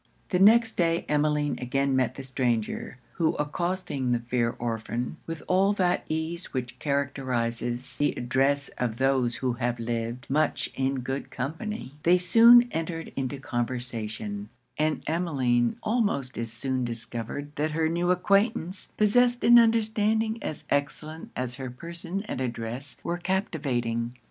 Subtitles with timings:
[0.29, 5.73] The next day Emmeline again met the stranger; who accosting the fair orphan with all
[5.73, 11.93] that ease which characterises the address of those who have lived much in good company,
[12.01, 18.93] they soon entered into conversation, and Emmeline almost as soon discovered that her new acquaintance
[18.97, 24.13] possessed an understanding as excellent as her person and address were captivating.